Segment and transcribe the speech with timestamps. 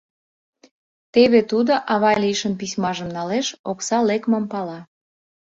[1.13, 4.79] Теве тудо ава лийшын письмажым налеш, окса лекмым пала.